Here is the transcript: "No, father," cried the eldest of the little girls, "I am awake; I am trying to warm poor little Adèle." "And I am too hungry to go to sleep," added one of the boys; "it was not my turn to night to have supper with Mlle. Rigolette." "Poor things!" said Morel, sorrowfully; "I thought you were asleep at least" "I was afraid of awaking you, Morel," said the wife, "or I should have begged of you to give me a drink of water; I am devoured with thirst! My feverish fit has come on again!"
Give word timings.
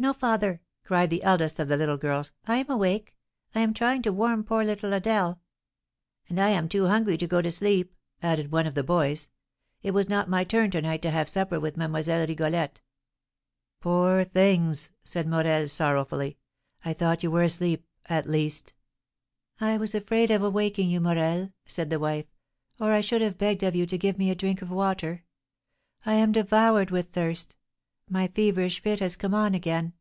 "No, 0.00 0.12
father," 0.12 0.60
cried 0.84 1.10
the 1.10 1.24
eldest 1.24 1.58
of 1.58 1.66
the 1.66 1.76
little 1.76 1.96
girls, 1.96 2.30
"I 2.46 2.58
am 2.58 2.70
awake; 2.70 3.16
I 3.52 3.58
am 3.58 3.74
trying 3.74 4.00
to 4.02 4.12
warm 4.12 4.44
poor 4.44 4.62
little 4.64 4.92
Adèle." 4.92 5.40
"And 6.28 6.38
I 6.40 6.50
am 6.50 6.68
too 6.68 6.86
hungry 6.86 7.18
to 7.18 7.26
go 7.26 7.42
to 7.42 7.50
sleep," 7.50 7.92
added 8.22 8.52
one 8.52 8.68
of 8.68 8.74
the 8.76 8.84
boys; 8.84 9.28
"it 9.82 9.90
was 9.90 10.08
not 10.08 10.28
my 10.28 10.44
turn 10.44 10.70
to 10.70 10.80
night 10.82 11.02
to 11.02 11.10
have 11.10 11.28
supper 11.28 11.58
with 11.58 11.76
Mlle. 11.76 12.00
Rigolette." 12.28 12.80
"Poor 13.80 14.22
things!" 14.22 14.90
said 15.02 15.26
Morel, 15.26 15.66
sorrowfully; 15.66 16.38
"I 16.84 16.92
thought 16.92 17.24
you 17.24 17.32
were 17.32 17.42
asleep 17.42 17.84
at 18.06 18.24
least" 18.28 18.74
"I 19.60 19.78
was 19.78 19.96
afraid 19.96 20.30
of 20.30 20.44
awaking 20.44 20.90
you, 20.90 21.00
Morel," 21.00 21.52
said 21.66 21.90
the 21.90 21.98
wife, 21.98 22.26
"or 22.78 22.92
I 22.92 23.00
should 23.00 23.20
have 23.20 23.36
begged 23.36 23.64
of 23.64 23.74
you 23.74 23.84
to 23.86 23.98
give 23.98 24.16
me 24.16 24.30
a 24.30 24.36
drink 24.36 24.62
of 24.62 24.70
water; 24.70 25.24
I 26.06 26.14
am 26.14 26.30
devoured 26.30 26.92
with 26.92 27.10
thirst! 27.10 27.56
My 28.10 28.26
feverish 28.26 28.80
fit 28.82 29.00
has 29.00 29.16
come 29.16 29.34
on 29.34 29.52
again!" 29.54 29.92